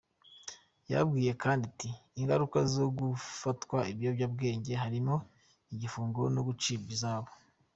Yababwiye 0.91 1.31
kandi 1.43 1.63
ati 1.71 1.89
:"Ingaruka 2.19 2.57
zo 2.73 2.85
gufatanwa 2.97 3.79
ibiyobyabwenge 3.91 4.73
harimo 4.83 5.15
igifungo 5.73 6.21
no 6.35 6.41
gucibwa 6.47 6.89
ihazabu. 6.95 7.31